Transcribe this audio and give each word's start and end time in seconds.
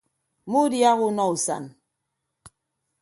Mmuudiaha 0.47 1.03
unọ 1.07 1.23
usan. 1.33 1.63